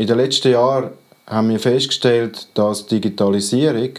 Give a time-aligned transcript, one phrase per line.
[0.00, 0.92] In den letzten Jahren
[1.26, 3.90] haben wir festgestellt, dass Digitalisierung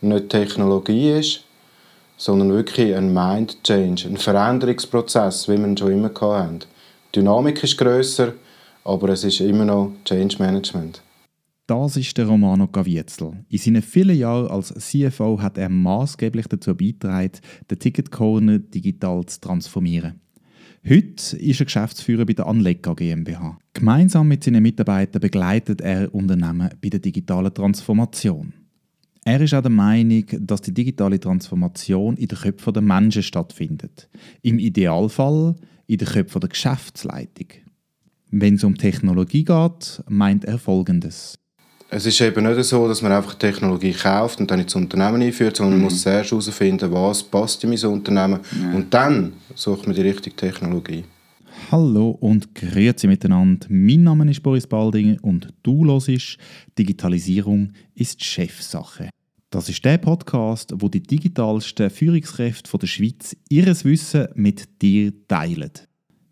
[0.00, 1.44] nicht Technologie ist,
[2.16, 6.58] sondern wirklich ein Mind Change, ein Veränderungsprozess, wie wir ihn schon immer hatten.
[6.58, 8.32] Die Dynamik ist grösser,
[8.82, 11.00] aber es ist immer noch Change Management.
[11.68, 13.44] Das ist der Romano Gavietzel.
[13.48, 17.30] In seinen vielen Jahren als CFO hat er maßgeblich dazu beigetragen,
[17.70, 20.20] den Ticket Corner digital zu transformieren.
[20.86, 23.58] Heute ist er Geschäftsführer bei der Anlega GmbH.
[23.72, 28.52] Gemeinsam mit seinen Mitarbeitern begleitet er Unternehmen bei der digitalen Transformation.
[29.24, 34.10] Er ist auch der Meinung, dass die digitale Transformation in den Köpfen der Menschen stattfindet.
[34.42, 37.48] Im Idealfall in den Köpfen der Geschäftsleitung.
[38.30, 41.38] Wenn es um Technologie geht, meint er Folgendes.
[41.96, 45.56] Es ist eben nicht so, dass man einfach Technologie kauft und dann ins Unternehmen einführt,
[45.56, 45.82] sondern mhm.
[45.82, 48.72] man muss zuerst herausfinden, was passt in mein Unternehmen ja.
[48.72, 51.04] und dann sucht man die richtige Technologie.
[51.70, 53.68] Hallo und grüezi miteinander.
[53.70, 56.36] Mein Name ist Boris Baldinger und du hörst
[56.76, 59.08] Digitalisierung ist Chefsache.
[59.50, 65.70] Das ist der Podcast, wo die digitalsten Führungskräfte der Schweiz ihres Wissen mit dir teilen.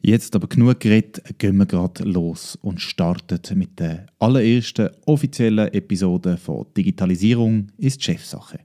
[0.04, 6.36] Jetzt aber genug geredet, gehen wir gerade los und starten mit der allerersten offiziellen Episode
[6.38, 8.58] von Digitalisierung ist Chefsache.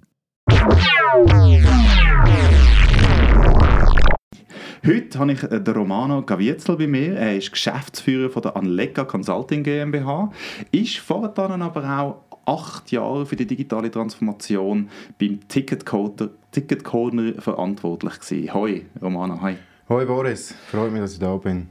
[4.83, 7.13] Heute habe ich äh, den Romano Gavietzel bei mir.
[7.13, 10.31] Er ist Geschäftsführer von der Anlega Consulting GmbH,
[10.71, 17.33] ist vorher aber auch acht Jahre für die digitale Transformation beim Ticket Corner, Ticket Corner
[17.39, 18.53] verantwortlich gewesen.
[18.55, 19.57] Hoi, Romano, hi.
[19.89, 21.69] Hoi Boris, freut mich, dass ich da bin.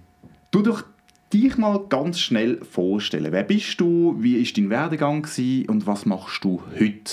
[0.50, 0.84] Du doch
[1.30, 3.30] dich mal ganz schnell vorstellen.
[3.30, 5.26] Wer bist du, wie ist dein Werdegang
[5.68, 7.12] und was machst du heute?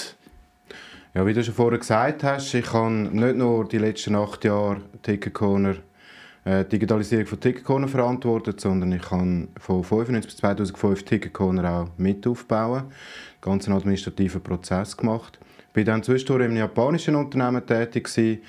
[1.13, 4.79] Ja, wie du schon vorher gesagt hast, ich habe nicht nur die letzten acht Jahre
[5.01, 5.75] Ticket Corner,
[6.45, 11.69] äh, Digitalisierung von Ticket Corner verantwortet, sondern ich habe von 1995 bis 2005 Ticket Corner
[11.69, 12.83] auch mit aufbauen,
[13.41, 15.37] ganz einen administrativen Prozess gemacht.
[15.71, 18.39] Ich war dann zwischendurch im japanischen Unternehmen tätig gewesen,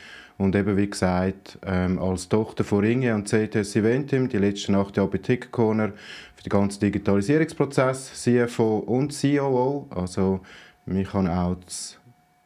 [0.45, 4.97] und eben, wie gesagt, ähm, als Tochter von Ringe und CTS Eventim, die letzten acht
[4.97, 5.93] Jahre bei Ticket Corner,
[6.37, 9.89] für den ganzen Digitalisierungsprozess, CFO und COO.
[9.91, 10.41] Also,
[10.87, 11.99] ich kann auch das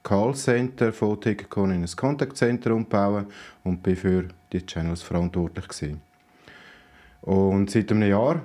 [0.03, 3.27] Callcenter von Ticket Corner in ein Contact Center umbauen
[3.65, 6.01] und bin für die Channels verantwortlich gewesen.
[7.23, 8.41] Und seit einem Jahr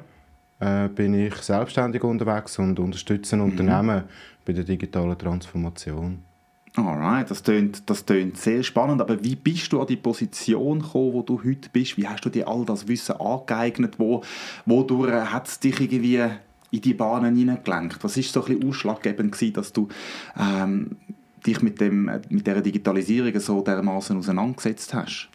[0.60, 3.44] äh, bin ich selbstständig unterwegs und unterstütze mhm.
[3.44, 4.04] Unternehmen
[4.44, 6.33] bei der digitalen Transformation.
[6.76, 9.00] Alright, das klingt, das klingt sehr spannend.
[9.00, 11.98] Aber wie bist du an die Position gekommen, wo du heute bist?
[11.98, 14.00] Wie hast du dir all das Wissen angeeignet?
[14.00, 14.24] Wo,
[14.66, 16.24] wodurch hat es dich irgendwie
[16.72, 18.04] in die Bahnen hineingelenkt?
[18.04, 19.88] Was war so ein bisschen ausschlaggebend gewesen, dass du
[20.36, 20.98] ähm,
[21.46, 25.30] dich mit, dem, mit dieser Digitalisierung so dermaßen auseinandergesetzt hast?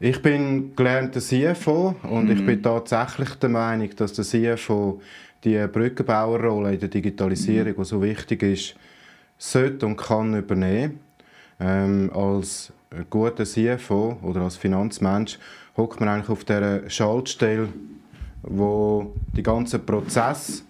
[0.00, 2.30] Ich bin gelernter CFO und mhm.
[2.32, 5.00] ich bin tatsächlich der Meinung, dass der CFO
[5.44, 7.76] die Brückenbauerrolle in der Digitalisierung, mhm.
[7.76, 8.74] die so wichtig ist,
[9.40, 11.00] sollte und kann übernehmen.
[11.58, 12.72] Ähm, als
[13.08, 15.38] guter CFO oder als Finanzmensch
[15.76, 17.68] hockt man eigentlich auf der Schaltstelle,
[18.42, 20.62] wo die ganzen Prozesse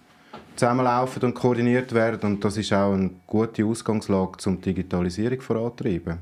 [0.55, 6.17] zusammenlaufen und koordiniert werden und das ist auch eine gute Ausgangslage zum Digitalisierung vorantreiben.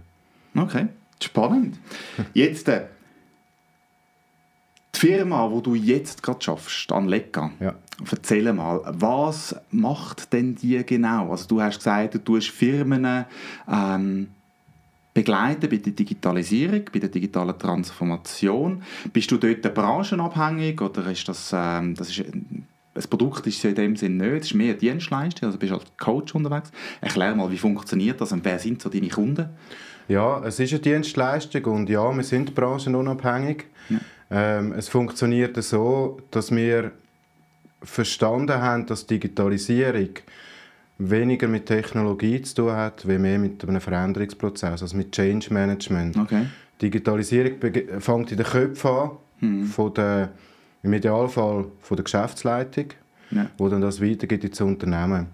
[0.56, 0.88] Okay,
[1.22, 1.80] spannend.
[2.34, 2.86] Jetzt äh,
[5.02, 7.76] die Firma, wo du jetzt gerade schaffst, Anlega, ja.
[8.12, 11.32] erzähl mal, was macht denn die genau?
[11.32, 13.26] Also du hast gesagt, du tust Firmen
[13.72, 14.28] ähm,
[15.14, 18.84] begleiten bei der Digitalisierung, bei der digitalen Transformation.
[19.12, 22.24] Bist du dort branchenabhängig oder ist das, ähm, das ist
[22.94, 25.76] das Produkt ist ja in dem Sinne nicht, es ist mehr Dienstleistung, also bist du
[25.78, 26.72] als Coach unterwegs.
[27.00, 29.50] Erklär mal, wie funktioniert das und wer sind so deine Kunden?
[30.10, 33.66] Ja, es ist eine Dienstleistung und ja, wir sind branchenunabhängig.
[33.90, 34.00] Ja.
[34.32, 36.92] Ähm, es funktioniert so, dass wir
[37.82, 40.10] verstanden haben, dass Digitalisierung
[40.98, 46.18] weniger mit Technologie zu tun hat, wie mehr mit einem Veränderungsprozess, also mit Change Management.
[46.18, 46.46] Okay.
[46.82, 47.54] Digitalisierung
[48.00, 49.66] fängt in den Köpfen an, hm.
[49.66, 50.30] von der,
[50.84, 52.86] im Idealfall von der Geschäftsleitung,
[53.32, 53.50] ja.
[53.58, 55.28] wo dann das weitergeht ins Unternehmen.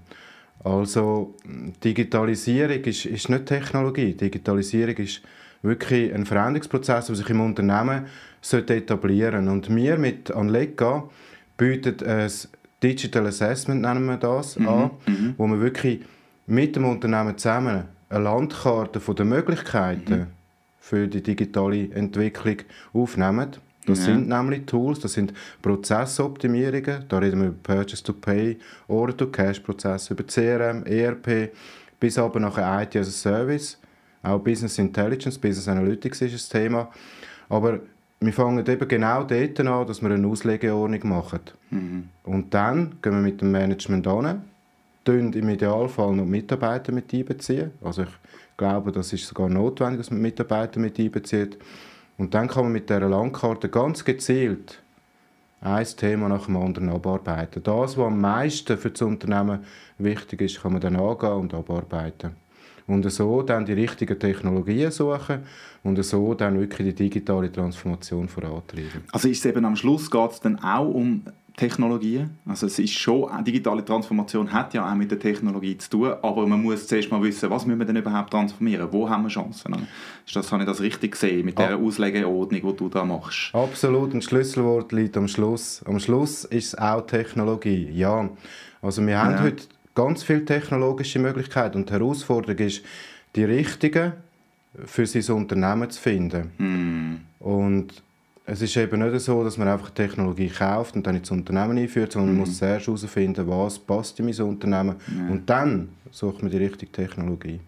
[0.64, 1.36] Also
[1.84, 4.14] Digitalisierung ist, ist nicht Technologie.
[4.14, 5.22] Digitalisierung ist
[5.62, 8.06] wirklich ein Veränderungsprozess, der sich im Unternehmen
[8.54, 11.10] etablieren Und wir mit Anlega
[11.58, 12.32] bieten ein
[12.84, 14.68] Digital Assessment, nennen wir das, mhm.
[14.68, 15.34] an, mhm.
[15.38, 16.02] wo wir wirklich
[16.48, 20.28] mit dem Unternehmen zusammen eine Landkarte den Möglichkeiten mhm.
[20.80, 22.58] für die digitale Entwicklung
[22.94, 23.52] aufnehmen.
[23.86, 24.06] Das ja.
[24.06, 28.58] sind nämlich Tools, das sind Prozessoptimierungen, da reden wir über Purchase-to-Pay,
[28.88, 31.52] Order-to-Cash-Prozesse, über CRM, ERP,
[32.00, 33.80] bis aber nachher IT as a Service.
[34.24, 36.92] Auch Business Intelligence, Business Analytics ist ein Thema.
[37.48, 37.80] Aber
[38.20, 41.42] wir fangen eben genau dort an, dass wir eine Auslegeordnung machen.
[41.70, 42.10] Mhm.
[42.24, 44.44] Und dann gehen wir mit dem Management an,
[45.04, 47.72] tun im Idealfall noch Mitarbeiter mit einbeziehen.
[47.84, 48.10] Also ich
[48.58, 51.58] glaube, das ist sogar notwendig, dass man Mitarbeiter mit einbezieht.
[52.18, 54.82] Und dann kann man mit dieser Landkarte ganz gezielt
[55.62, 57.64] ein Thema nach dem anderen abarbeiten.
[57.64, 59.66] Das, was am meisten für das Unternehmen
[59.98, 62.36] wichtig ist, kann man dann angehen und abarbeiten.
[62.88, 65.40] Und so dann die richtigen Technologien suchen
[65.84, 69.04] und so dann wirklich die digitale Transformation vorantreiben.
[69.12, 71.24] Also ist es eben am Schluss geht es dann auch um
[71.56, 72.32] Technologien.
[72.46, 76.46] Also es ist schon, digitale Transformation hat ja auch mit der Technologie zu tun, aber
[76.46, 78.88] man muss zuerst mal wissen, was müssen wir denn überhaupt transformieren?
[78.92, 79.88] Wo haben wir Chancen?
[80.26, 83.56] Ist das, habe ich das richtig gesehen mit der Auslegeordnung, die du da machst?
[83.56, 85.82] Absolut, ein Schlüsselwort liegt am Schluss.
[85.86, 88.30] Am Schluss ist es auch Technologie, ja.
[88.82, 89.44] Also wir haben ja.
[89.44, 89.64] heute
[89.96, 92.84] ganz viele technologische Möglichkeiten und die Herausforderung ist,
[93.36, 94.14] die richtigen
[94.86, 96.52] für sein Unternehmen zu finden.
[96.58, 97.44] Mm.
[97.44, 98.04] Und
[98.46, 102.12] es ist eben nicht so, dass man einfach Technologie kauft und dann ins Unternehmen einführt,
[102.12, 102.40] sondern mhm.
[102.40, 105.32] man muss zuerst herausfinden, was passt in mein Unternehmen ja.
[105.32, 107.60] und dann sucht man die richtige Technologie.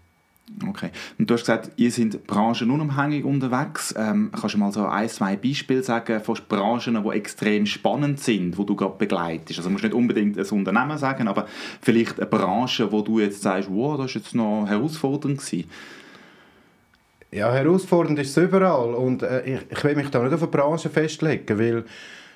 [0.68, 0.92] Okay.
[1.20, 3.94] Und du hast gesagt, ihr seid branchenunabhängig unterwegs.
[3.98, 8.58] Ähm, kannst du mal so ein, zwei Beispiele sagen von Branchen, die extrem spannend sind,
[8.58, 9.60] die du gerade begleitest?
[9.60, 11.48] Also du musst nicht unbedingt ein Unternehmen sagen, aber
[11.82, 15.70] vielleicht eine Branche, wo du jetzt sagst, wow, das war jetzt noch herausfordernd gewesen.
[17.32, 20.50] Ja, herausfordernd ist es überall und äh, ich, ich will mich da nicht auf eine
[20.50, 21.84] Branche festlegen, weil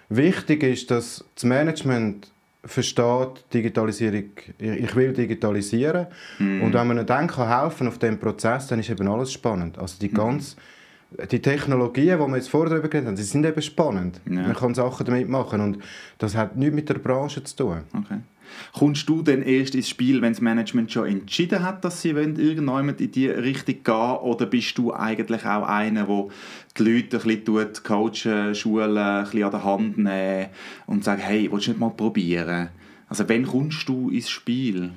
[0.09, 2.29] wichtig ist, dass das Management
[2.63, 6.61] versteht, Digitalisierung, ich will digitalisieren mm.
[6.61, 9.79] und wenn man dann kann helfen auf dem Prozess, dann ist eben alles spannend.
[9.79, 10.13] Also die mhm.
[10.13, 10.55] ganz
[11.31, 14.21] die Technologien, die wir jetzt vorher darüber geredet haben, die sind eben spannend.
[14.25, 14.41] Ja.
[14.41, 15.79] Man kann Sachen damit machen und
[16.17, 17.81] das hat nichts mit der Branche zu tun.
[17.93, 18.19] Okay.
[18.73, 22.99] Kommst du denn erst ins Spiel, wenn das Management schon entschieden hat, dass sie irgendjemand
[22.99, 26.27] in die Richtung gehen oder bist du eigentlich auch einer, der
[26.77, 30.47] die Leute ein bisschen tut, coachen, schulen, ein bisschen an der Hand nehmen
[30.85, 32.69] und sagt, hey, willst du nicht mal probieren?
[33.07, 34.91] Also wann kommst du ins Spiel?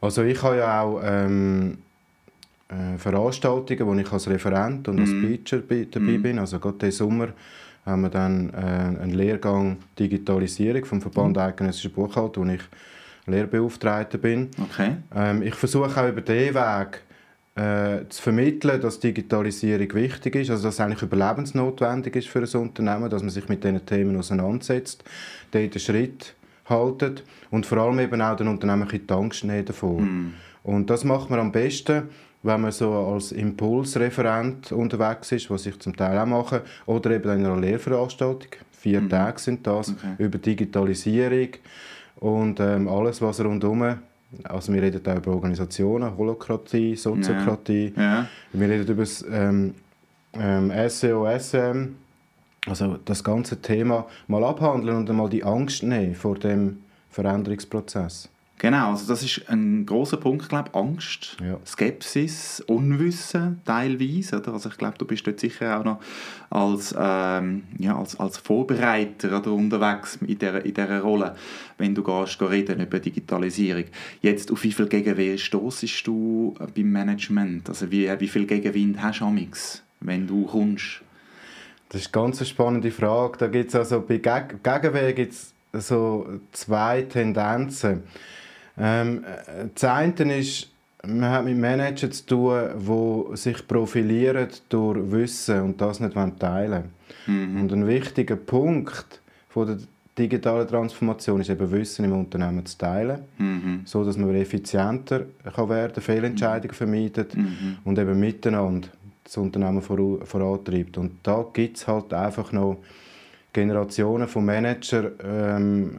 [0.00, 1.87] Also ich habe ja auch ähm, äh,
[2.98, 5.22] Veranstaltungen, wo ich als Referent und als mm.
[5.22, 6.22] Speaker dabei mm.
[6.22, 6.38] bin.
[6.38, 7.28] Also gerade diesen Sommer
[7.86, 11.42] haben wir dann äh, einen Lehrgang Digitalisierung vom Verband mhm.
[11.42, 12.60] Eidgenössische Buchhaltung, wo ich
[13.26, 14.50] Lehrbeauftragter bin.
[14.62, 14.96] Okay.
[15.14, 17.02] Ähm, ich versuche auch über diesen Weg
[17.54, 22.60] äh, zu vermitteln, dass Digitalisierung wichtig ist, also dass es eigentlich überlebensnotwendig ist für ein
[22.60, 25.04] Unternehmen, dass man sich mit diesen Themen auseinandersetzt,
[25.50, 26.34] dort einen Schritt
[26.66, 30.00] haltet und vor allem eben auch den Unternehmen die Angst davor.
[30.00, 30.34] Mm.
[30.62, 32.10] Und das macht man am besten,
[32.42, 37.30] wenn man so als Impulsreferent unterwegs ist, was ich zum Teil auch mache, oder eben
[37.30, 39.08] in einer Lehrveranstaltung, vier mhm.
[39.08, 40.14] Tage sind das, okay.
[40.18, 41.48] über Digitalisierung
[42.16, 43.98] und ähm, alles, was rundherum
[44.44, 48.02] also wir reden auch über Organisationen, Holokratie, Soziokratie, ja.
[48.02, 48.28] Ja.
[48.52, 49.74] wir reden über das ähm,
[50.34, 51.94] ähm, SEO, SM,
[52.66, 58.28] also das ganze Thema mal abhandeln und einmal die Angst nehmen vor dem Veränderungsprozess.
[58.58, 61.60] Genau, also das ist ein großer Punkt, glaube Angst, ja.
[61.64, 64.38] Skepsis, Unwissen teilweise.
[64.38, 64.52] Oder?
[64.52, 66.00] Also ich glaube, du bist dort sicher auch noch
[66.50, 71.36] als, ähm, ja, als, als Vorbereiter oder unterwegs in dieser, in dieser Rolle,
[71.78, 73.84] wenn du gehst, reden über Digitalisierung.
[74.22, 77.68] Jetzt, auf wie viel Gegenwehr stoßest du beim Management?
[77.68, 81.02] Also wie, wie viel Gegenwind hast du amix, wenn du kommst?
[81.90, 83.38] Das ist eine ganz spannende Frage.
[83.38, 88.02] Da gibt's also bei Geg Gegenwehr gibt es so zwei Tendenzen.
[88.80, 89.24] Ähm,
[89.74, 90.68] das eine ist,
[91.06, 96.84] man hat mit Managern zu tun, die sich profilieren durch Wissen und das nicht teilen
[97.26, 97.54] wollen.
[97.54, 97.60] Mhm.
[97.60, 99.78] Und ein wichtiger Punkt von der
[100.18, 103.82] digitalen Transformation ist eben Wissen im Unternehmen zu teilen, mhm.
[103.84, 107.78] so dass man effizienter kann werden, Fehlentscheidungen vermeidet mhm.
[107.84, 108.88] und eben miteinander
[109.22, 110.98] das Unternehmen vorantreibt.
[110.98, 112.78] Und da gibt es halt einfach noch
[113.52, 115.96] Generationen von Managern, ähm,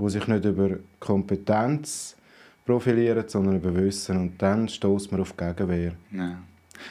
[0.00, 2.16] die sich nicht über Kompetenz
[2.68, 4.16] profilieren, sondern über Wissen.
[4.18, 5.92] Und dann stoßt man auf Gegenwehr.
[6.12, 6.38] Ja.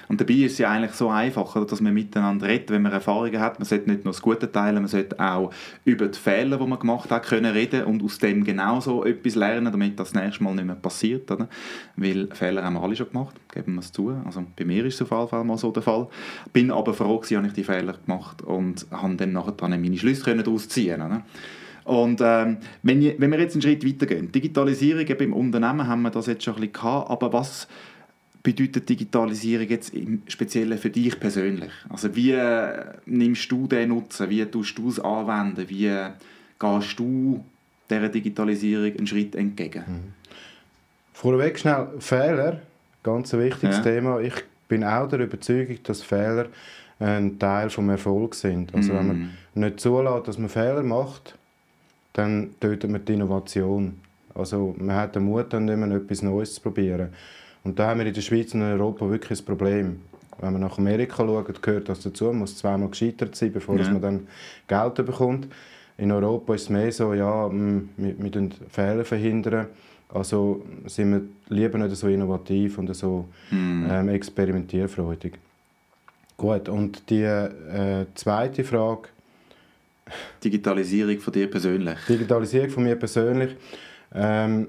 [0.09, 3.39] Und dabei ist es ja eigentlich so einfach, dass man miteinander redet, wenn man Erfahrungen
[3.39, 3.59] hat.
[3.59, 5.53] Man sollte nicht nur das Gute teilen, man sollte auch
[5.85, 9.71] über die Fehler, die man gemacht hat, können reden und aus dem genauso etwas lernen,
[9.71, 11.29] damit das, nächste Mal nicht mehr passiert.
[11.31, 11.47] Oder?
[11.95, 14.09] Weil Fehler haben wir alle schon gemacht, geben wir es zu.
[14.25, 16.07] Also bei mir ist es auf jeden Fall mal so der Fall.
[16.51, 20.67] Bin aber froh, dass ich die Fehler gemacht und habe dann nachher meine Schlüsse daraus
[20.67, 21.23] ziehen können.
[21.87, 26.09] Und ähm, wenn, ich, wenn wir jetzt einen Schritt weitergehen, Digitalisierung im Unternehmen haben wir
[26.09, 27.67] das jetzt schon ein bisschen gehabt, aber was
[28.43, 31.71] bedeutet Digitalisierung jetzt im Speziellen für dich persönlich?
[31.87, 32.73] Also wie äh,
[33.05, 35.95] nimmst du den Nutzen, wie tust du es anwenden, wie
[36.59, 37.45] gehst du
[37.89, 39.83] dieser Digitalisierung einen Schritt entgegen?
[39.87, 40.13] Mhm.
[41.13, 42.61] Vorweg schnell Fehler,
[43.01, 43.83] ganz ein wichtiges ja.
[43.83, 44.19] Thema.
[44.19, 44.35] Ich
[44.67, 46.47] bin auch der Überzeugung, dass Fehler
[46.99, 48.75] ein Teil des Erfolgs sind.
[48.75, 49.17] Also wenn man
[49.55, 49.59] mm.
[49.59, 51.37] nicht zulässt, dass man Fehler macht,
[52.17, 53.99] dann tötet man die Innovation.
[54.33, 57.09] Also man hat den Mut, dann nicht mehr etwas Neues zu probieren.
[57.63, 60.01] Und da haben wir in der Schweiz und in Europa wirklich ein Problem.
[60.39, 63.89] Wenn man nach Amerika schaut, gehört das dazu, man muss zweimal gescheitert sein, bevor ja.
[63.91, 64.27] man dann
[64.67, 65.47] Geld bekommt.
[65.97, 69.67] In Europa ist es mehr so, ja, mm, wir, wir Fehler verhindern.
[70.09, 73.85] Also sind wir lieber nicht so innovativ und so mm.
[73.89, 75.33] ähm, experimentierfreudig.
[76.37, 79.09] Gut, und die äh, zweite Frage.
[80.43, 81.97] Digitalisierung von dir persönlich.
[82.07, 83.55] Digitalisierung von mir persönlich.
[84.13, 84.67] Ähm,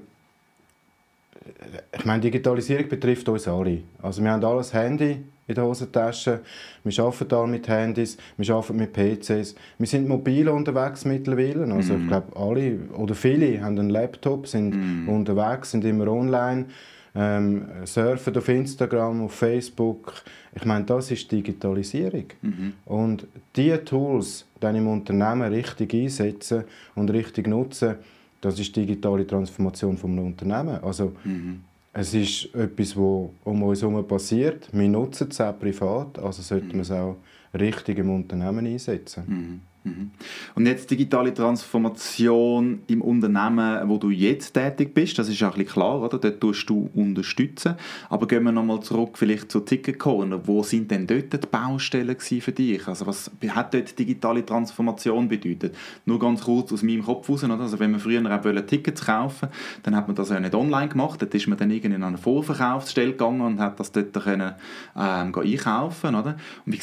[1.97, 3.79] ich meine, Digitalisierung betrifft uns alle.
[4.01, 6.41] Also wir haben alles Handy in der Hosentasche,
[6.83, 11.63] wir arbeiten alle mit Handys, wir arbeiten mit PCs, wir sind mobil unterwegs mittlerweile.
[11.73, 12.01] Also mm.
[12.01, 15.09] ich glaube, alle oder viele haben einen Laptop, sind mm.
[15.09, 16.65] unterwegs, sind immer online,
[17.15, 20.13] ähm, surfen auf Instagram, auf Facebook.
[20.53, 22.25] Ich meine, das ist Digitalisierung.
[22.41, 26.63] Mm Und diese Tools dann im Unternehmen richtig einsetzen
[26.95, 27.95] und richtig nutzen,
[28.41, 30.81] das ist digitale Transformation einem Unternehmen.
[30.83, 31.61] Also, mhm.
[31.91, 34.69] Es ist etwas, was um uns herum passiert.
[34.71, 36.73] Wir nutzen es auch privat, also sollten mhm.
[36.73, 37.17] wir es auch
[37.59, 39.61] richtig im Unternehmen einsetzen.
[39.89, 40.11] Mhm.
[40.55, 45.53] Und jetzt digitale Transformation im Unternehmen, wo du jetzt tätig bist, das ist ja ein
[45.53, 46.17] bisschen klar, oder?
[46.17, 47.75] Dort tust du unterstützen.
[48.09, 50.39] Aber gehen wir nochmal zurück vielleicht zu Ticket Corner.
[50.45, 52.87] Wo sind denn dort die Baustellen für dich?
[52.87, 55.75] Also was hat dort digitale Transformation bedeutet?
[56.05, 57.59] Nur ganz kurz aus meinem Kopf raus, oder?
[57.59, 59.49] Also wenn man früher auch Tickets kaufen
[59.83, 61.21] dann hat man das ja nicht online gemacht.
[61.21, 64.53] Dort ist man dann irgendwie in eine Vorverkaufsstelle gegangen und hat das dort können,
[64.95, 66.35] ähm, einkaufen, oder?
[66.65, 66.79] Und wie,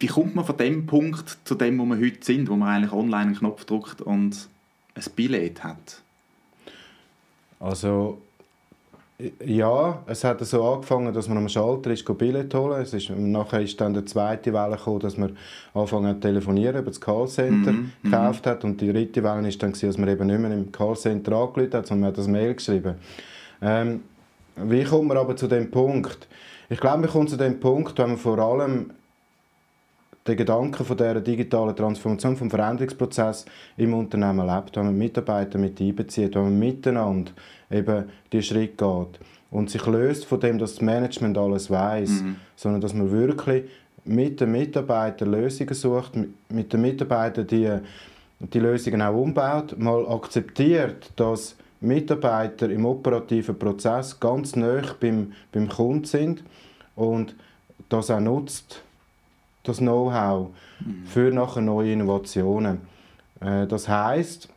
[0.00, 2.92] wie kommt man von dem Punkt zu dem, wo wir heute sind, wo man eigentlich
[2.92, 4.48] online einen Knopf drückt und
[4.94, 6.02] ein Billett hat?
[7.60, 8.18] Also
[9.44, 12.80] ja, es hat so angefangen, dass man am Schalter ist, Billett holen.
[12.80, 15.36] Es ist, nachher ist dann die zweite Welle gekommen, dass man
[15.74, 18.04] angefangen zu telefonieren, über das Callcenter mm -hmm.
[18.04, 18.62] gekauft hat.
[18.62, 21.88] Und die dritte Welle war dann, dass man eben nicht mehr im Callcenter angerufen hat,
[21.88, 22.94] sondern man hat das Mail geschrieben.
[23.60, 24.02] Ähm,
[24.54, 26.28] wie kommt man aber zu dem Punkt?
[26.70, 28.90] Ich glaube, man kommt zu dem Punkt, wenn man vor allem
[30.28, 35.80] den Gedanken von dieser digitalen Transformation, vom Veränderungsprozess im Unternehmen lebt, wenn man Mitarbeiter mit
[35.80, 37.32] einbezieht, wenn man miteinander
[37.70, 39.20] eben die Schritt geht
[39.50, 42.36] und sich löst von dem, dass das Management alles weiß, mhm.
[42.56, 43.64] sondern dass man wirklich
[44.04, 46.12] mit den Mitarbeitern Lösungen sucht,
[46.48, 47.70] mit den Mitarbeitern die,
[48.40, 55.68] die Lösungen auch umbaut, mal akzeptiert, dass Mitarbeiter im operativen Prozess ganz nah beim, beim
[55.68, 56.42] Kunden sind
[56.96, 57.36] und
[57.88, 58.82] das auch nutzt
[59.68, 60.48] das Know-how
[60.80, 61.06] mhm.
[61.06, 62.80] für nachher neue Innovationen.
[63.40, 64.48] Äh, das heißt,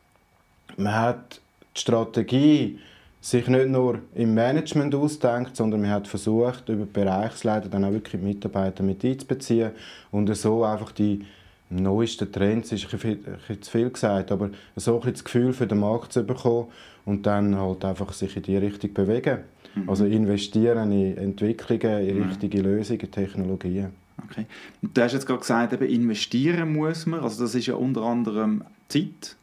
[0.77, 1.41] man hat
[1.75, 2.79] die Strategie
[3.21, 7.91] sich nicht nur im Management ausdenkt, sondern man hat versucht, über die Bereichsleiter dann auch
[7.91, 9.71] wirklich Mitarbeiter mit einzubeziehen
[10.09, 11.23] und so einfach die
[11.69, 15.79] neuesten Trends, ist ein bisschen zu viel gesagt, aber so ein das Gefühl für den
[15.79, 16.67] Markt zu bekommen
[17.05, 19.39] und dann halt einfach sich in die Richtung bewegen.
[19.75, 19.89] Mhm.
[19.89, 24.00] Also investieren in Entwicklungen, in richtige Lösungen, Technologien.
[24.29, 24.45] Okay.
[24.81, 27.21] Du hast jetzt gerade gesagt, eben investieren muss man.
[27.21, 29.35] Also das ist ja unter anderem Zeit,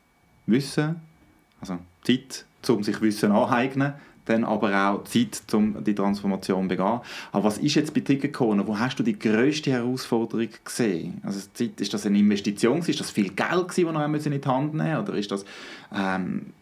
[0.47, 0.97] Wissen,
[1.61, 3.95] also Zeit, um sich Wissen aneignen,
[4.25, 7.01] dann aber auch Zeit, um die Transformation zu begehen.
[7.33, 8.67] Aber was ist jetzt bei Ticketcorner?
[8.67, 11.21] Wo hast du die grösste Herausforderung gesehen?
[11.25, 12.79] Also Zeit, ist das eine Investition?
[12.81, 15.45] Ist das viel Geld, das wir noch in die Hand nehmen Oder ist das...
[15.95, 16.53] Ähm,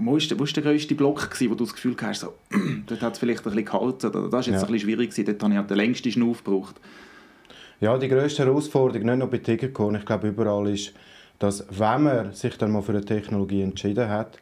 [0.00, 2.34] wo war der, der grösste Block, gewesen, wo du das Gefühl hast, so,
[2.86, 4.52] dort hat es vielleicht ein bisschen gehalten, oder das war jetzt ja.
[4.54, 6.76] ein bisschen schwierig, gewesen, dort habe ich halt den längsten Schnuff gebraucht.
[7.80, 10.92] Ja, die grösste Herausforderung, nicht nur bei Tigercorn, ich glaube überall ist,
[11.38, 14.38] dass wenn man sich dann mal für eine Technologie entschieden hat,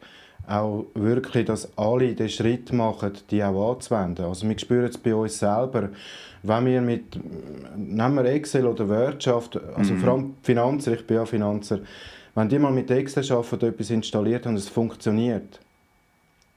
[0.47, 4.25] auch wirklich, dass alle den Schritt machen, die auch anzuwenden.
[4.25, 5.89] Also wir spüren es bei uns selber,
[6.41, 7.19] wenn wir mit,
[7.75, 9.99] nehmen wir Excel oder Wirtschaft, also mhm.
[9.99, 11.79] vor allem Finanzer, ich bin ja Finanzer,
[12.33, 15.59] wenn die mal mit Excel arbeiten etwas installiert haben und es funktioniert,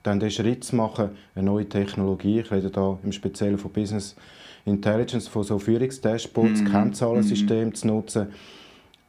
[0.02, 4.16] dann den Schritt zu machen, eine neue Technologie, ich rede da im Speziellen von Business
[4.64, 6.67] Intelligence, von so Führungsdashboards, mm.
[6.67, 7.75] Kennzahlensystem mm.
[7.75, 8.26] zu nutzen.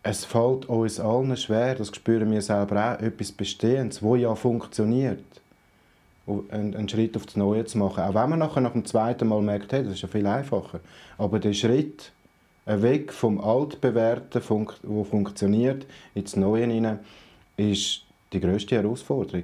[0.04, 5.24] Es fällt uns allen schwer, das spüren wir selber auch, etwas Bestehendes, wo ja funktioniert,
[6.50, 8.04] einen, Schritt auf das Neue zu machen.
[8.04, 10.80] Auch wenn man nachher nach dem zweiten Mal merkt, hey, das ist ja viel einfacher.
[11.18, 12.12] Aber der Schritt
[12.66, 14.42] weg vom Altbewährten,
[14.84, 17.00] wo funktioniert, ins Neue hinein,
[17.58, 19.44] ist die grösste Herausforderung.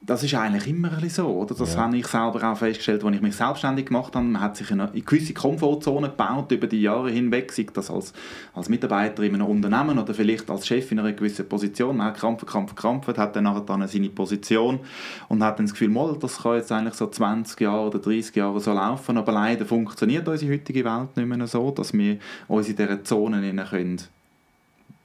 [0.00, 1.54] Das ist eigentlich immer ein so, oder?
[1.54, 1.80] Das ja.
[1.80, 4.24] habe ich selber auch festgestellt, als ich mich selbstständig gemacht habe.
[4.24, 8.12] Man hat sich eine, gewisse Komfortzone gebaut über die Jahre hinweg, sei das als,
[8.54, 11.96] als Mitarbeiter in einem Unternehmen oder vielleicht als Chef in einer gewissen Position.
[11.96, 14.80] Man hat krampft, krampft, krampft, hat dann nachher dann seine Position
[15.28, 18.36] und hat dann das Gefühl, mal, das kann jetzt eigentlich so 20 Jahre oder 30
[18.36, 22.68] Jahre so laufen, aber leider funktioniert unsere heutige Welt nicht mehr so, dass wir uns
[22.68, 24.00] in dieser Zone können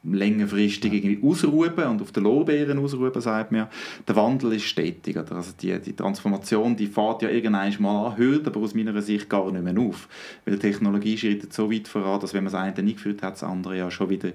[0.04, 3.68] längerfristig irgendwie ausruhen und auf den Lorbeeren ausruhen, sagt man
[4.08, 5.18] Der Wandel ist stetig.
[5.18, 5.32] Oder?
[5.34, 9.30] Also die, die Transformation, die fährt ja irgendwann mal an, hört aber aus meiner Sicht
[9.30, 10.10] gar nicht mehr auf.
[10.46, 13.44] Weil die Technologie schreitet so weit voran, dass wenn man das eine eingeführt hat, das
[13.44, 14.32] andere ja schon wieder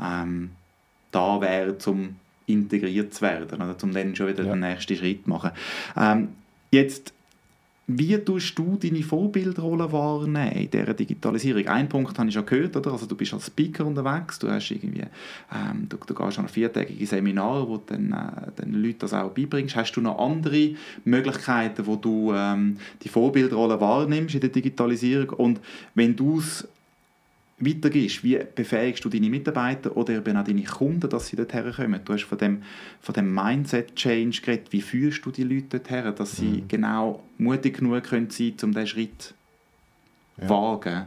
[0.00, 0.50] ähm,
[1.12, 4.54] da wäre, um integriert zu werden, oder um dann schon wieder ja.
[4.54, 5.50] den nächsten Schritt zu machen.
[5.96, 6.28] Ähm,
[6.70, 7.12] jetzt
[7.88, 11.68] wie tust du deine Vorbildrolle wahrnehmen in dieser Digitalisierung?
[11.68, 12.90] Ein Punkt habe ich schon gehört, oder?
[12.90, 15.04] Also du bist als Speaker unterwegs, du, hast irgendwie,
[15.54, 19.14] ähm, du, du gehst an ein viertägiges Seminar, wo du dann, äh, den Leuten das
[19.14, 19.76] auch beibringst.
[19.76, 20.74] Hast du noch andere
[21.04, 25.30] Möglichkeiten, wo du ähm, die Vorbildrolle wahrnimmst in der Digitalisierung?
[25.30, 25.60] Und
[25.94, 26.66] wenn du es
[27.58, 32.00] weitergehst, wie befähigst du deine Mitarbeiter oder eben auch deine Kunden, dass sie dorthin kommen?
[32.04, 32.62] Du hast von dem,
[33.00, 34.72] von dem Mindset-Change geredet.
[34.72, 36.68] Wie führst du die Leute dorthin, dass sie mhm.
[36.68, 39.34] genau mutig genug können sein um diesen Schritt
[40.40, 40.48] ja.
[40.48, 41.06] wagen?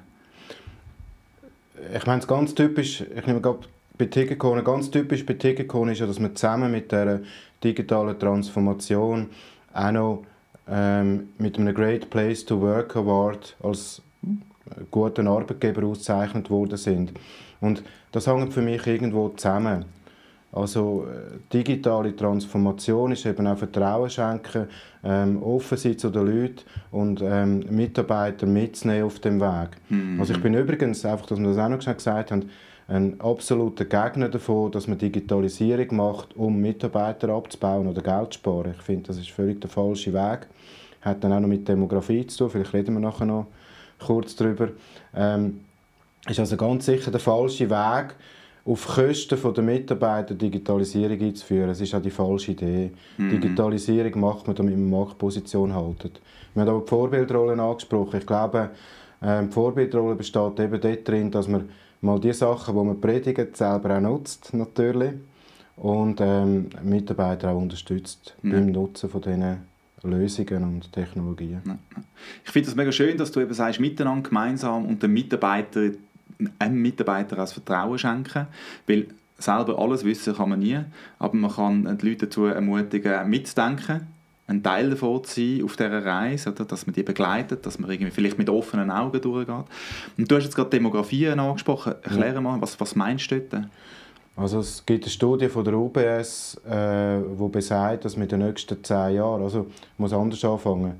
[1.95, 3.59] Ich meine, es ganz typisch, ich nehme gerade
[3.97, 7.21] bei ganz typisch bei Ticketcon ist ja, dass wir zusammen mit der
[7.63, 9.29] digitalen Transformation
[9.73, 10.23] auch noch
[10.69, 14.01] ähm, mit einem Great Place to Work Award als
[14.91, 17.13] guten Arbeitgeber ausgezeichnet worden sind.
[17.61, 19.85] Und das hängt für mich irgendwo zusammen.
[20.51, 24.67] Also äh, digitale Transformation ist eben auch Vertrauen schenken,
[25.03, 29.77] ähm, offen sein zu den Leuten und ähm, Mitarbeiter mitzunehmen auf dem Weg.
[29.89, 30.19] Mhm.
[30.19, 32.49] Also ich bin übrigens, einfach, dass wir das auch noch gesagt haben,
[32.87, 38.73] ein absoluter Gegner davon, dass man Digitalisierung macht, um Mitarbeiter abzubauen oder Geld zu sparen.
[38.75, 40.47] Ich finde, das ist völlig der falsche Weg.
[41.01, 43.45] Hat dann auch noch mit Demografie zu tun, vielleicht reden wir nachher noch
[43.99, 44.69] kurz darüber.
[45.15, 45.61] Ähm,
[46.27, 48.15] ist also ganz sicher der falsche Weg,
[48.65, 51.69] auf Kosten der Mitarbeiter Digitalisierung einzuführen.
[51.69, 52.91] Es ist auch die falsche Idee.
[53.17, 53.29] Mhm.
[53.29, 56.19] Digitalisierung macht man, damit man Marktposition haltet.
[56.53, 58.19] Wir haben aber die Vorbildrolle angesprochen.
[58.19, 58.71] Ich glaube,
[59.21, 61.69] ähm, die Vorbildrolle besteht eben darin, dass man
[62.01, 65.13] mal die Sachen, die man predigt, selber auch nutzt, natürlich.
[65.77, 68.51] Und ähm, Mitarbeiter auch unterstützt mhm.
[68.51, 69.69] beim Nutzen von diesen
[70.03, 71.61] Lösungen und Technologien.
[72.45, 75.91] Ich finde es mega schön, dass du eben sagst, miteinander gemeinsam und den Mitarbeiter,
[76.57, 78.47] einem Mitarbeiter als Vertrauen schenken,
[78.87, 79.07] weil
[79.37, 80.79] selber alles wissen kann man nie,
[81.17, 84.07] aber man kann die Leute dazu ermutigen, mitzudenken,
[84.49, 86.65] ein Teil davon zu sein auf dieser Reise, oder?
[86.65, 89.65] dass man die begleitet, dass man irgendwie vielleicht mit offenen Augen durchgeht.
[90.17, 91.93] Und du hast jetzt gerade Demografien angesprochen.
[92.01, 92.41] Erkläre ja.
[92.41, 93.67] mal, was, was meinst du dort?
[94.39, 98.81] Also es gibt eine Studie von der UBS, äh, wo besagt, dass mit den nächsten
[98.81, 100.99] zehn Jahren, also ich muss anders anfangen,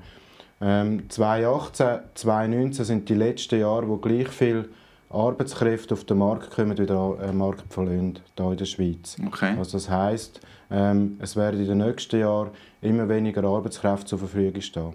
[0.60, 4.68] ähm, 2018, 2019 sind die letzten Jahre, wo gleich viele
[5.08, 9.16] Arbeitskräfte auf den Markt kommen, wie der äh, Markt verlöhnt, hier in der Schweiz.
[9.26, 9.54] Okay.
[9.58, 12.50] Also das heisst, ähm, es werden in den nächsten Jahren
[12.82, 14.92] immer weniger Arbeitskräfte zur Verfügung stehen.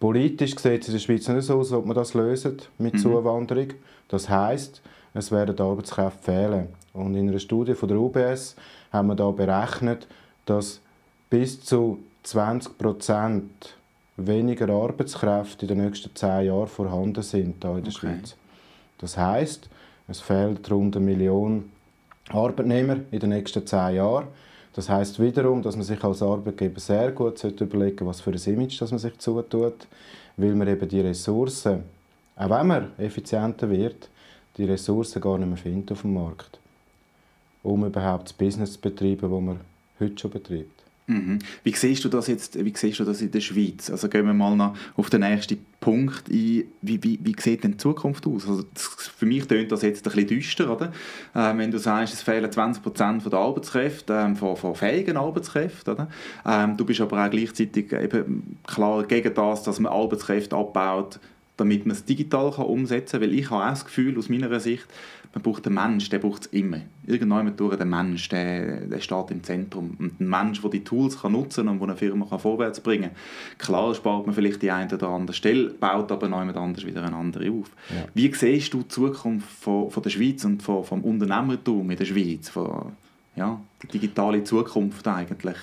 [0.00, 2.98] Politisch sieht es in der Schweiz nicht so aus, ob man das lösen mit mhm.
[2.98, 3.74] Zuwanderung.
[4.08, 4.80] Das heisst,
[5.12, 6.68] es werden Arbeitskräfte fehlen.
[6.96, 8.56] Und in einer Studie von der UBS
[8.90, 10.06] haben wir da berechnet,
[10.46, 10.80] dass
[11.28, 13.76] bis zu 20 Prozent
[14.16, 17.98] weniger Arbeitskräfte in den nächsten zehn Jahren vorhanden sind hier in der okay.
[17.98, 18.36] Schweiz.
[18.98, 19.68] Das heißt,
[20.08, 21.70] es fehlt rund eine Million
[22.30, 24.28] Arbeitnehmer in den nächsten zehn Jahren.
[24.72, 28.54] Das heißt wiederum, dass man sich als Arbeitgeber sehr gut überlegen sollte, was für ein
[28.54, 29.86] Image das man sich zutut,
[30.36, 31.82] weil man eben die Ressourcen,
[32.36, 34.08] auch wenn man effizienter wird,
[34.56, 36.58] die Ressourcen gar nicht mehr findet auf dem Markt
[37.66, 39.60] um überhaupt das Business zu betreiben, das man
[40.00, 40.76] heute schon betreibt.
[41.08, 41.38] Mhm.
[41.62, 43.90] Wie siehst du das jetzt, wie siehst du das in der Schweiz?
[43.90, 46.64] Also gehen wir mal noch auf den nächsten Punkt ein.
[46.82, 48.48] Wie, wie, wie sieht denn die Zukunft aus?
[48.48, 48.84] Also das,
[49.16, 50.92] für mich tönt das jetzt ein bisschen düster, oder?
[51.32, 55.94] Äh, wenn du sagst, es fehlen 20 Prozent der Arbeitskräfte, äh, von, von fähigen Arbeitskräften,
[55.94, 56.08] oder?
[56.44, 61.20] Ähm, du bist aber auch gleichzeitig eben klar gegen das, dass man Arbeitskräfte abbaut,
[61.56, 63.28] damit man es digital kann umsetzen kann.
[63.28, 64.86] Weil ich habe auch das Gefühl, aus meiner Sicht,
[65.32, 66.80] man braucht den Mensch, der braucht es immer.
[67.06, 69.96] Irgendwann durch den Mensch, der, der steht im Zentrum.
[69.98, 73.58] Und ein Mensch, der die Tools kann nutzen und eine Firma kann vorwärts bringen kann.
[73.58, 77.16] Klar spart man vielleicht die eine oder andere Stelle, baut aber jemand anders wieder eine
[77.16, 77.70] andere auf.
[77.90, 78.06] Ja.
[78.14, 82.06] Wie siehst du die Zukunft von, von der Schweiz und von, vom Unternehmertum in der
[82.06, 82.48] Schweiz?
[82.48, 82.92] Von,
[83.36, 85.56] ja, die digitale Zukunft eigentlich.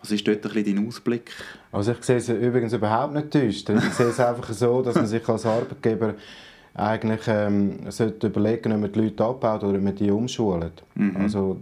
[0.00, 1.30] Was ist dort ein bisschen dein Ausblick?
[1.72, 3.76] Also ich sehe es übrigens überhaupt nicht düster.
[3.76, 6.14] Ich sehe es einfach so, dass man sich als Arbeitgeber
[6.74, 10.82] eigentlich ähm, sollte überlegen, ob man die Leute abbaut oder ob man die umschult.
[10.94, 11.16] Mhm.
[11.16, 11.60] Also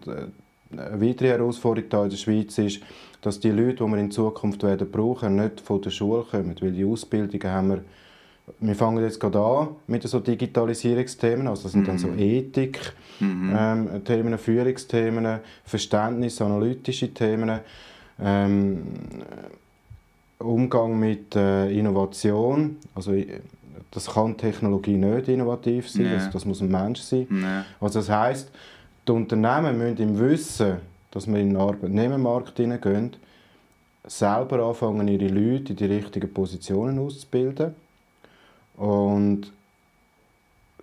[0.70, 2.80] eine weitere Herausforderung hier in der Schweiz ist,
[3.20, 6.72] dass die Leute, die wir in Zukunft werden brauchen, nicht von der Schule kommen, weil
[6.72, 7.84] die Ausbildungen haben wir
[8.60, 11.86] wir fangen jetzt gerade an mit so Digitalisierungsthemen, also das sind mhm.
[11.86, 12.18] dann so mhm.
[12.18, 13.56] Ethik, mhm.
[13.56, 17.60] ähm, Themen, Führungsthemen, Verständnis, analytische Themen,
[18.20, 18.82] ähm,
[20.38, 23.12] Umgang mit äh, Innovation, also
[23.90, 26.14] das kann Technologie nicht innovativ sein, nee.
[26.14, 27.26] das, das, muss ein Mensch sein.
[27.30, 27.62] Nee.
[27.80, 28.50] Also das heißt,
[29.06, 30.76] die Unternehmen müssen im Wissen,
[31.10, 33.16] dass wir in den Arbeitnehmermarkt hineingehen,
[34.06, 37.74] selber anfangen, ihre Leute in die richtigen Positionen auszubilden
[38.78, 39.52] und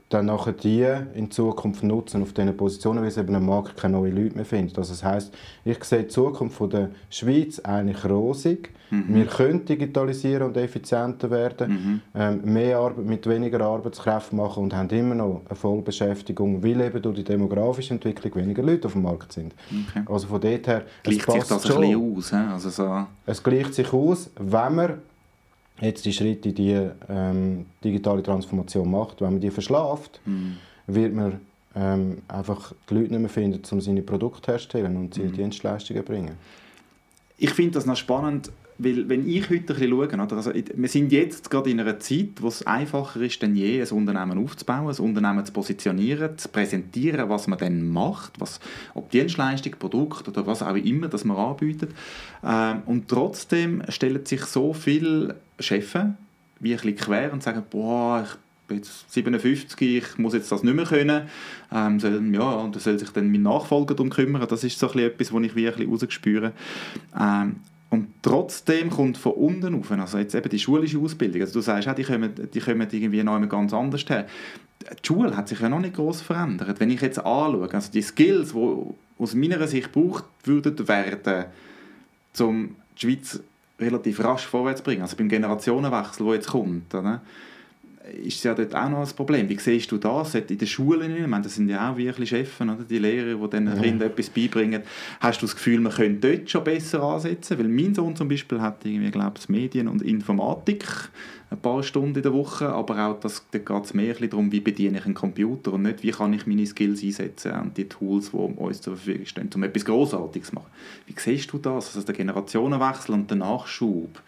[0.09, 3.97] dann nachher die in Zukunft nutzen auf diesen Positionen, weil es eben am Markt keine
[3.97, 4.77] neuen Leute mehr findet.
[4.77, 5.33] Also das heißt,
[5.65, 8.69] ich sehe die Zukunft von der Schweiz eigentlich rosig.
[8.91, 9.15] Mhm.
[9.15, 12.01] Wir können digitalisieren und effizienter werden, mhm.
[12.13, 17.01] ähm, mehr Arbeit mit weniger Arbeitskräften machen und haben immer noch eine Vollbeschäftigung, weil eben
[17.01, 19.55] durch die demografische Entwicklung weniger Leute auf dem Markt sind.
[19.89, 20.05] Okay.
[20.05, 20.83] Also von dort her...
[21.01, 21.83] Gleicht sich das schon.
[21.83, 22.29] ein bisschen aus?
[22.29, 22.53] He?
[22.53, 23.07] Also so.
[23.25, 24.93] Es gleicht sich aus, wenn man
[25.81, 30.57] jetzt die Schritte die ähm, digitale Transformation macht, wenn man die verschlaft, mhm.
[30.87, 31.41] wird man
[31.75, 35.33] ähm, einfach die Leute nicht mehr finden, um seine Produkte herzustellen und seine mhm.
[35.33, 36.31] Dienstleistungen zu bringen.
[37.37, 41.11] Ich finde das noch spannend, weil wenn ich heute ein bisschen schaue, also wir sind
[41.11, 45.03] jetzt gerade in einer Zeit, wo es einfacher ist denn je, ein Unternehmen aufzubauen, ein
[45.03, 48.59] Unternehmen zu positionieren, zu präsentieren, was man dann macht, was,
[48.93, 51.91] ob Dienstleistung, Produkt oder was auch immer, das man anbietet.
[52.43, 55.93] Ähm, und trotzdem stellen sich so viele Chefs
[56.59, 60.63] wie ein bisschen quer und sagen, boah, ich bin jetzt 57, ich muss jetzt das
[60.63, 61.29] nicht mehr können.
[61.71, 64.45] Ähm, soll, ja, und da soll sich dann mein Nachfolger darum kümmern.
[64.49, 66.51] Das ist so ein bisschen etwas, was ich wie ein bisschen rausgespüre.
[67.17, 67.57] Ähm,
[67.95, 71.87] und trotzdem kommt von unten auf, also jetzt eben die schulische Ausbildung, also du sagst,
[71.87, 74.27] ja, die, kommen, die kommen irgendwie noch ganz anders her.
[74.81, 76.77] Die Schule hat sich ja noch nicht groß verändert.
[76.81, 78.77] Wenn ich jetzt anschaue, also die Skills, die
[79.17, 81.45] aus meiner Sicht gebraucht würden werden,
[82.41, 83.39] um die Schweiz
[83.79, 87.21] relativ rasch vorwärts zu bringen, also beim Generationenwechsel, der jetzt kommt, oder?
[88.23, 89.49] Ist ja dort auch noch ein Problem.
[89.49, 91.15] Wie siehst du das in den Schulen?
[91.15, 92.77] Ich meine, das sind ja auch wirklich Chefs, oder?
[92.89, 94.83] die Lehrer, die den Kindern etwas beibringen.
[95.19, 97.57] Hast du das Gefühl, man könnte dort schon besser ansetzen?
[97.57, 101.09] Weil mein Sohn zum Beispiel hat irgendwie, glaube ich, Medien und Informatik
[101.51, 104.59] ein paar Stunden in der Woche, aber auch das, da geht es mehr darum, wie
[104.59, 108.31] bediene ich einen Computer und nicht, wie kann ich meine Skills einsetzen und die Tools,
[108.31, 110.71] die uns zur Verfügung stehen, um etwas Großartiges zu machen.
[111.05, 111.95] Wie siehst du das?
[111.95, 114.21] Also der Generationenwechsel und der Nachschub.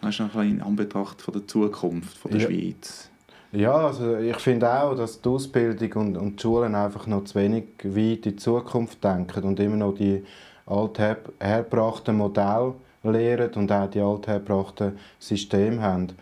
[0.00, 2.46] Das ist noch ein in Anbetracht von der Zukunft von der ja.
[2.46, 3.10] Schweiz.
[3.52, 7.34] Ja, also ich finde auch, dass die Ausbildung und, und die Schulen einfach noch zu
[7.34, 10.22] wenig weit in die Zukunft denken und immer noch die
[10.66, 16.12] althergebrachten Modelle lehren und auch die althergebrachten Systeme haben.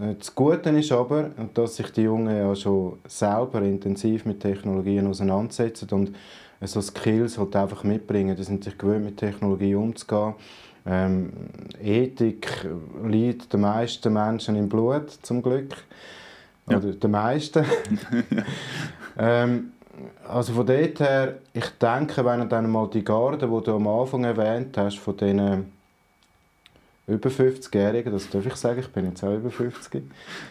[0.00, 5.06] Äh, das Gute ist aber, dass sich die Jungen ja schon selber intensiv mit Technologien
[5.06, 6.14] auseinandersetzen und
[6.62, 8.34] so Skills halt einfach mitbringen.
[8.34, 10.34] Die sind sich gewöhnt, mit Technologie umzugehen
[10.86, 11.32] ähm,
[11.82, 12.68] Ethik
[13.04, 15.74] liegt den meisten Menschen im Blut, zum Glück.
[16.68, 16.78] Ja.
[16.78, 17.64] Oder den meisten.
[19.18, 19.72] ähm,
[20.28, 24.24] also von dort her, ich denke, wenn dann mal die Garde, die du am Anfang
[24.24, 25.72] erwähnt hast, von diesen
[27.08, 30.02] über 50-Jährigen, das darf ich sagen, ich bin jetzt auch über 50.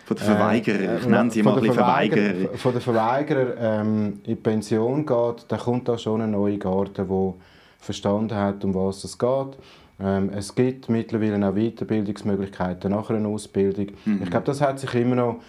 [0.05, 2.57] Von den Verweigerern, äh, ich nenne sie mal ein Verweigerer.
[2.57, 7.03] Von den Verweigerern ähm, in die Pension geht, dann kommt da schon eine neue Garde,
[7.03, 7.33] die
[7.79, 9.57] verstanden hat, um was es geht
[9.99, 13.87] ähm, es gibt mittlerweile auch Weiterbildungsmöglichkeiten nach einer Ausbildung.
[14.05, 14.21] Mhm.
[14.23, 15.39] Ich glaube, das hat sich immer noch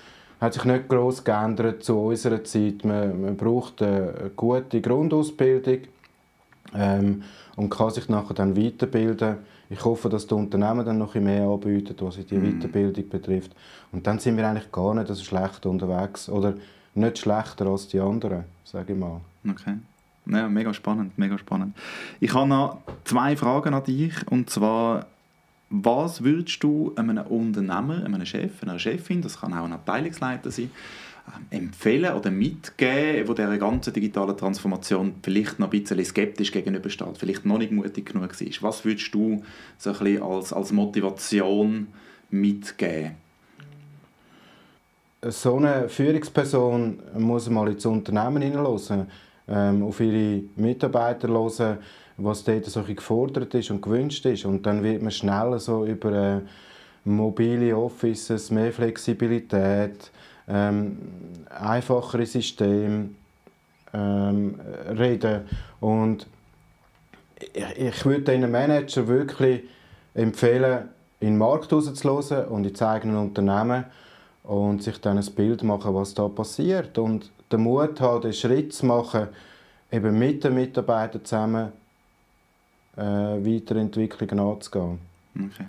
[0.40, 2.84] hat sich nicht groß geändert zu unserer Zeit.
[2.84, 5.78] Man, man braucht eine gute Grundausbildung
[6.74, 7.22] ähm,
[7.56, 9.38] und kann sich nachher dann weiterbilden.
[9.70, 12.60] Ich hoffe, dass die Unternehmen dann noch mehr anbieten, was die mhm.
[12.60, 13.52] Weiterbildung betrifft.
[13.92, 16.54] Und dann sind wir eigentlich gar nicht so schlecht unterwegs oder
[16.94, 19.20] nicht schlechter als die anderen, sage ich mal.
[19.48, 19.76] Okay.
[20.26, 21.76] Ja, mega spannend, mega spannend.
[22.18, 25.06] Ich habe noch zwei Fragen an dich und zwar
[25.68, 30.70] was würdest du einem Unternehmer, einem Chef, einer Chefin, das kann auch ein Abteilungsleiter sein,
[31.26, 37.18] ähm, empfehlen oder mitgeben, wo der ganzen digitalen Transformation vielleicht noch ein bisschen skeptisch gegenübersteht,
[37.18, 38.62] vielleicht noch nicht mutig genug ist?
[38.62, 39.42] Was würdest du
[39.76, 41.88] so ein bisschen als, als Motivation
[42.30, 43.16] mitgeben?
[45.22, 49.06] So eine Führungsperson muss mal ins Unternehmen hineinlassen
[49.48, 51.78] ähm, auf ihre Mitarbeiter hören,
[52.16, 54.44] was dort so gefordert ist und gewünscht ist.
[54.44, 56.40] Und dann wird man schneller so über äh,
[57.04, 60.10] mobile Offices, mehr Flexibilität,
[60.48, 60.98] ähm,
[61.50, 63.10] einfachere Systeme
[63.92, 64.60] ähm,
[64.98, 65.42] reden.
[65.80, 66.26] Und
[67.52, 69.62] ich, ich würde den Manager wirklich
[70.14, 70.88] empfehlen,
[71.20, 73.84] in den Markt rauszuhören und ins eigene Unternehmen
[74.42, 76.98] und sich dann ein Bild machen, was da passiert.
[76.98, 79.28] Und den Mut haben, den Schritt zu machen,
[79.92, 81.72] eben mit den Mitarbeitern zusammen
[82.96, 84.98] äh, Weiterentwicklungen anzugehen.
[85.34, 85.66] Okay.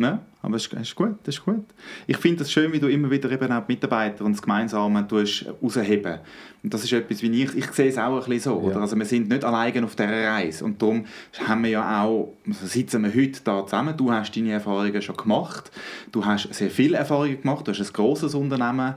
[0.00, 1.64] Ja, aber es ist, gut, das ist gut.
[2.06, 5.04] Ich finde es schön, wie du immer wieder eben auch die Mitarbeiter und das Gemeinsame
[5.10, 6.18] rausheben
[6.62, 8.60] Und das ist etwas, wie ich, ich sehe es auch ein bisschen so.
[8.60, 8.66] Ja.
[8.68, 8.80] Oder?
[8.82, 10.64] Also wir sind nicht alleine auf dieser Reise.
[10.64, 11.04] Und darum
[11.44, 13.96] haben wir ja auch, also sitzen wir heute da zusammen.
[13.96, 15.72] Du hast deine Erfahrungen schon gemacht.
[16.12, 17.66] Du hast sehr viele Erfahrungen gemacht.
[17.66, 18.94] Du hast ein grosses Unternehmen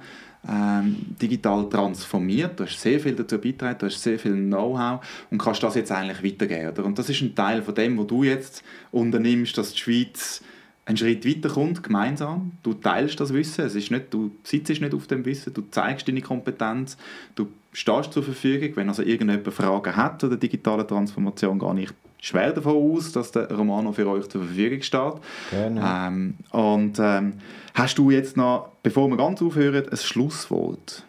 [0.48, 2.60] ähm, digital transformiert.
[2.60, 5.92] Du hast sehr viel dazu beigetragen, du hast sehr viel Know-how und kannst das jetzt
[5.92, 6.70] eigentlich weitergeben.
[6.70, 6.86] Oder?
[6.86, 10.42] Und das ist ein Teil von dem, was du jetzt unternimmst, dass die Schweiz
[10.86, 12.54] einen Schritt weiterkommt, gemeinsam.
[12.64, 13.66] Du teilst das Wissen.
[13.66, 16.98] Es ist nicht, du sitzt nicht auf dem Wissen, du zeigst deine Kompetenz,
[17.36, 18.76] du stehst zur Verfügung.
[18.76, 23.32] Wenn also irgendjemand Fragen hat zu der digitalen Transformation, gar nicht schwer davon aus, dass
[23.32, 25.14] der Romano für euch zur Verfügung steht.
[25.50, 25.82] Gerne.
[25.84, 27.34] Ähm, und ähm,
[27.74, 31.04] hast du jetzt noch, bevor wir ganz aufhören, ein Schlusswort,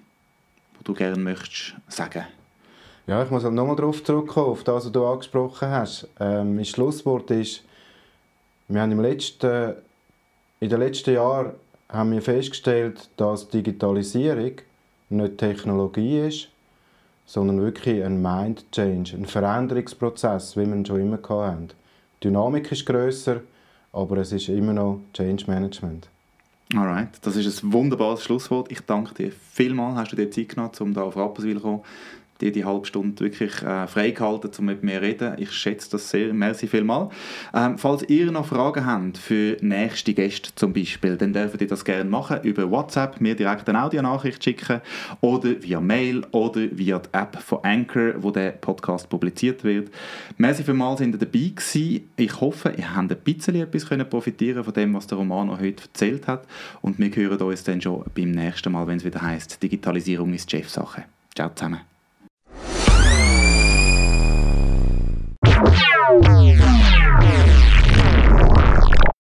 [0.75, 2.25] das du gerne möchtest sagen?
[3.07, 6.09] Ja, ich muss halt nochmal darauf zurückkommen, auf das, was du angesprochen hast.
[6.18, 7.62] Ähm, mein Schlusswort ist,
[8.68, 9.75] wir haben im letzten,
[10.61, 11.53] in den letzten Jahren
[11.88, 14.53] haben wir festgestellt, dass Digitalisierung
[15.11, 16.48] nicht Technologie ist,
[17.26, 21.68] sondern wirklich ein Mind Change, ein Veränderungsprozess, wie wir ihn schon immer hatten.
[22.22, 23.40] Die Dynamik ist grösser,
[23.92, 26.08] aber es ist immer noch Change Management.
[26.74, 28.70] Alright, das ist ein wunderbares Schlusswort.
[28.70, 31.82] Ich danke dir vielmals, hast du dir Zeit genommen, um hier auf Rapperswil zu kommen
[32.42, 35.35] dir die halbe Stunde wirklich äh, freigehalten, um mit mir zu reden.
[35.38, 36.33] Ich schätze das sehr.
[36.35, 37.09] Merci vielmal.
[37.55, 41.85] Ähm, falls ihr noch Fragen habt für nächste Gäste zum Beispiel, dann dürft ihr das
[41.85, 44.81] gerne machen über WhatsApp, mir direkt eine Audionachricht schicken
[45.20, 49.90] oder via Mail oder via die App von Anchor, wo der Podcast publiziert wird.
[50.37, 52.11] Merci vielmals, sind ihr dabei gewesen.
[52.16, 55.85] Ich hoffe, ihr habt ein bisschen etwas können profitieren von dem, was der Romano heute
[55.85, 56.46] erzählt hat
[56.81, 60.50] und wir hören uns dann schon beim nächsten Mal, wenn es wieder heißt Digitalisierung ist
[60.50, 61.05] Chefsache.
[61.35, 61.91] Ciao zusammen.
[66.02, 67.51] Tchau.